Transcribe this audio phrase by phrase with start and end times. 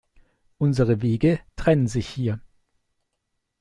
[0.57, 2.41] Unsere Wege trennen sich hier.